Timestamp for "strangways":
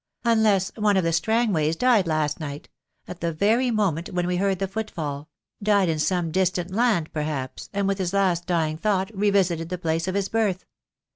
1.13-1.75